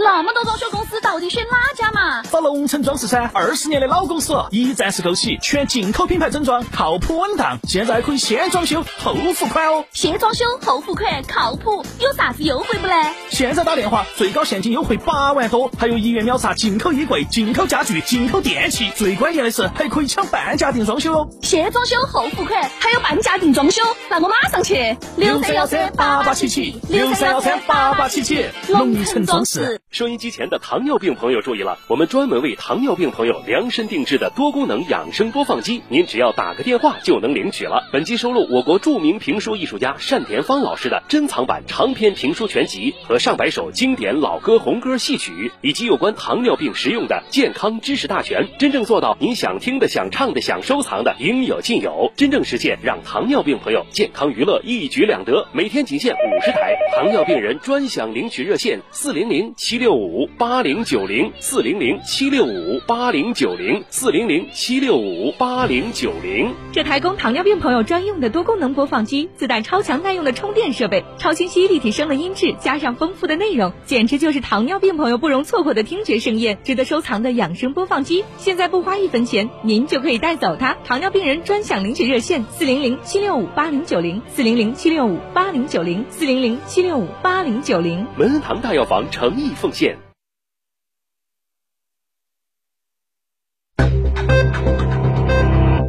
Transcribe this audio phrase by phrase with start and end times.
[0.00, 2.22] 那么多装修公司，到底选哪家嘛？
[2.22, 7.58] 找龙城装饰噻，二十年的老公司，一站式购齐，全进口品牌整装，靠谱稳当。
[7.64, 9.84] 现在可以先装修后付款哦。
[9.92, 12.94] 先装修后付款，靠谱，有啥子优惠不呢？
[13.30, 21.28] 现在打电话，最高现金优惠八万多，还有一元秒杀进口衣柜、进口家具、进口电器，最关键的是还可以抢半价定装修哦。
[21.42, 24.96] 先装修后付款，还有半价定装修，那我马上去。
[25.16, 29.80] 六三幺三八八七七，六三幺三八八七七，龙城装饰。
[29.90, 37.88] 收音机前的糖尿病朋友注意了，我们专门为糖尿病朋友量身定制的多功能养生播放机，您只要打个电话就能领取了。
[37.90, 55.48] 本机收录我国著名评书艺术家单田芳老师的珍藏版长篇评书全集和上百首经典老歌、红歌、戏曲，以及有关糖尿病实用的健康知识大全，真正做到您想听的、想唱的、想收藏的应有尽有，真正实现让糖尿病朋友健康娱乐一举两得。
[55.52, 59.77] 每天仅限五十台，糖尿病人专享领取热线：四零零七。
[59.78, 66.52] 六五八零九零四零零七六五八零九零四零零七六五八零九零。
[66.72, 78.24] 这台供糖尿病朋友专用的多功能播放机，自带超强耐用的充电设备，超清晰立体声的音质，加上丰富的内容，简直就是糖尿病朋友不容错过的听觉盛宴，值得收藏的养生播放机。
[78.36, 80.76] 现在不花一分钱，您就可以带走它。
[80.84, 88.04] 糖尿病人专享领取热线：四零零七六五八零九零四零零七六五八零九零四零零七六五八零九零。
[88.16, 89.67] 门恩堂大药房诚意奉。
[89.70, 89.98] 见。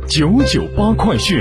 [0.08, 1.40] 九九八快讯。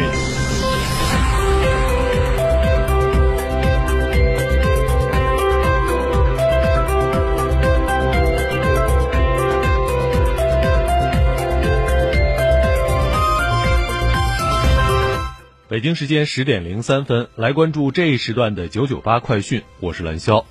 [15.70, 20.44] 北京时间十点零三分，来关注这一时段的九九八快讯，我是蓝霄。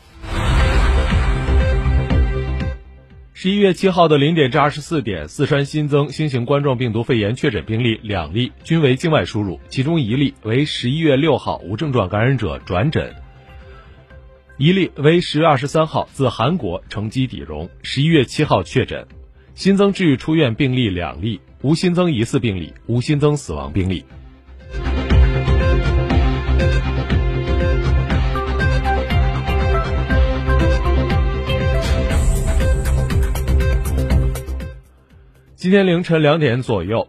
[3.39, 13.13] 十一月七号的零点至二十四点，四川新增新型冠状病毒肺炎确诊病例两例，均为境外输入，其中一例为十一月六号无症状感染者转诊，
[14.57, 19.07] 一例为十月二十三号自韩国乘机抵蓉，十一月七号确诊。
[19.53, 24.03] 新增治愈出院病例两例，无新增疑似病例，无新增死亡病例。
[35.57, 37.07] 今天凌晨两点左右，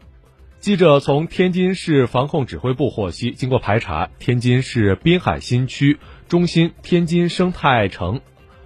[0.58, 5.98] 记者从天津市防控指挥部获悉，经过排查，天津市滨海新区
[6.28, 8.22] 中心天津生态城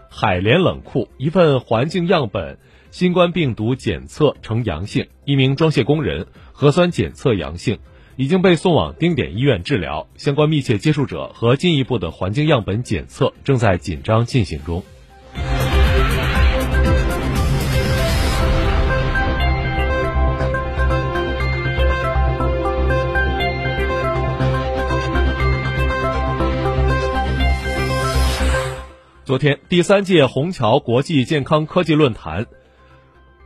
[0.08, 2.58] 海联冷库一份环境样本
[2.93, 7.81] 新冠病毒检测呈阳性，一名装卸工人核酸检测阳性，
[8.14, 10.06] 已经被送往定点医院治疗。
[10.14, 14.84] 相关密切接触者和进一步的环境样本检测正在紧张进行中。
[29.25, 32.45] 昨天，第三届虹桥国际健康科技论坛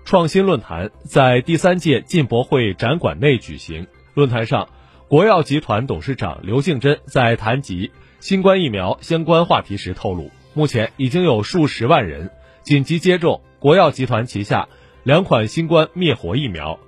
[0.06, 3.86] 创新论坛在第三届进博会展馆内举行。
[4.14, 4.70] 论坛上，
[5.06, 7.90] 国药集团董事长刘敬珍在谈及
[8.20, 12.30] 新冠疫苗相关话题时透露，目前已经有数十万人
[12.62, 14.68] 紧急接种国药集团旗下
[15.02, 16.78] 两款新冠灭活疫苗，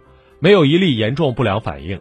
[0.41, 2.01] 没有一例严重不良反应。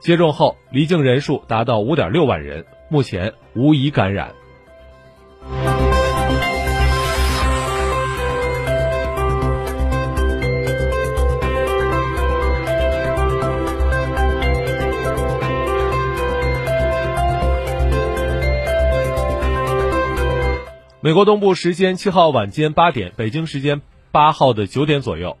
[0.00, 4.34] 接种后离境人数达到五点六万人，目前无一感染。
[21.04, 25.36] 美国东部时间七号晚间八点，北京时间八号的九点左右，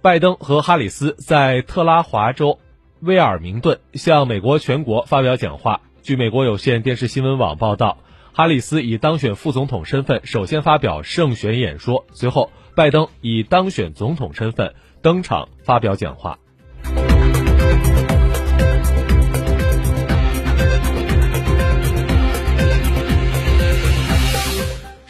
[0.00, 2.60] 拜登和哈里斯在特拉华州
[3.00, 5.80] 威尔明顿向美国全国发表讲话。
[6.02, 7.98] 据美国有线电视新闻网报道，
[8.32, 16.38] 哈里斯以当选副总统身份首先发表胜选演说，随后拜登以当选总统身份登场发表讲话。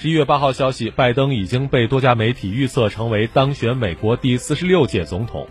[0.01, 5.47] 十一月八号消息，拜登已经被多家媒体预测成为当选美国第四十六届总统。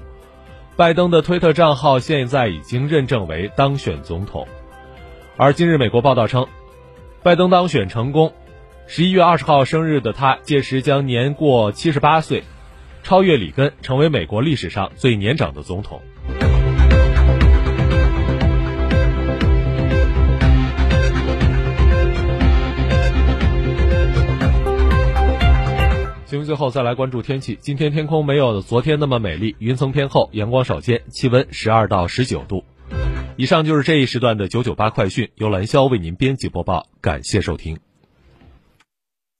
[0.75, 4.47] 拜登的推特账号现在已经认证为当选总统。
[5.37, 6.47] 而今日美国报道称，
[7.21, 8.33] 拜登当选成功。
[8.87, 12.43] 十一月二十号生日的他，届时将年过七十八岁，
[13.03, 16.01] 超越里根，成为美国历史上最年长的总统。
[26.49, 27.59] 最后再来关注天气。
[27.61, 32.63] 今天天空没有昨天那么美丽，云层偏厚，阳光少见，气温十二到十九度。
[33.37, 37.88] 以上就是这一时段的九九八快讯，由兰霄为您编辑播报，感谢收听。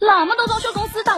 [0.00, 1.15] 那么多装修公司，到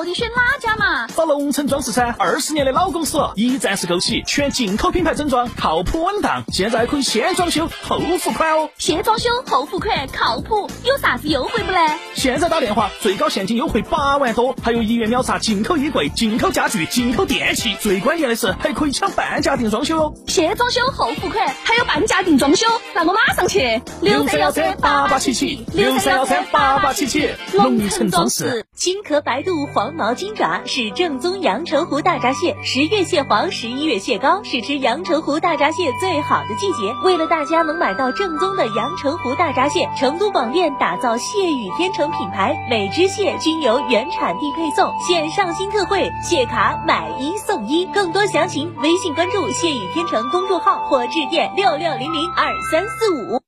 [1.18, 1.24] 家嘛？
[1.24, 6.44] 找龙城装饰噻，二十年的老公司了，一站式购齐，全进口品牌整装，靠谱稳当。
[6.52, 8.70] 现在可以先装修后付款哦。
[8.78, 11.78] 先装修后付款，靠谱，有啥子优惠不呢？
[12.14, 20.14] 现在打电话，最高现金优惠八万多，还有一元秒杀进口衣柜、进口家具、进口电器，最关键的是还可以抢半价定装修哦。
[20.28, 23.82] 先装修后付款，还有半价定装修，那我马上去。
[24.02, 28.64] 六三幺三八八七七，六三幺三八八七七，龙城装饰。
[28.78, 36.94] 金壳白肚黄毛金爪是正宗阳澄湖大闸蟹，十月蟹黄，十一月蟹膏，是吃阳澄湖大闸蟹最好的季节。
[37.02, 47.84] 为了大家能买到正宗的阳澄湖大闸蟹，成都广电打造蟹语天成品牌，每只蟹均由原产地配送，现上新特惠，蟹卡买一送一。
[47.86, 53.47] 更多详情，微信关注蟹语天成公众号或致电六六零零二三四五。